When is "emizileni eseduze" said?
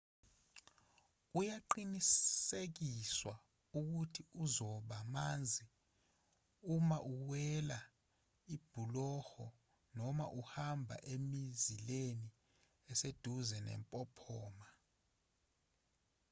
11.13-13.57